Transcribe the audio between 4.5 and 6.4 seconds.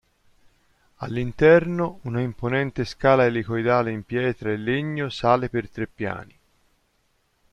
e legno sale per tre piani.